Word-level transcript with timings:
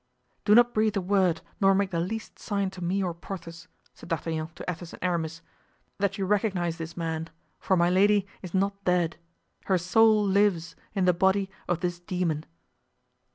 "Do 0.45 0.55
not 0.55 0.73
breathe 0.73 0.97
a 0.97 1.01
word 1.01 1.41
nor 1.59 1.75
make 1.75 1.91
the 1.91 1.99
least 1.99 2.39
sign 2.39 2.71
to 2.71 2.83
me 2.83 3.03
or 3.03 3.13
Porthos," 3.13 3.67
said 3.93 4.09
D'Artagnan 4.09 4.49
to 4.55 4.67
Athos 4.67 4.93
and 4.93 5.03
Aramis, 5.03 5.43
"that 5.99 6.17
you 6.17 6.25
recognize 6.25 6.77
this 6.79 6.97
man, 6.97 7.29
for 7.59 7.77
Milady 7.77 8.25
is 8.41 8.55
not 8.55 8.83
dead; 8.83 9.17
her 9.65 9.77
soul 9.77 10.25
lives 10.25 10.75
in 10.95 11.05
the 11.05 11.13
body 11.13 11.51
of 11.67 11.81
this 11.81 11.99
demon." 11.99 12.45